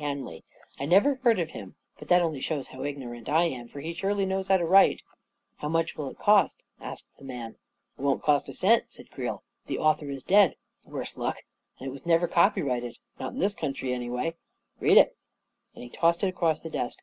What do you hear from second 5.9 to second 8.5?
will it cost?" asked the old man." It won't cost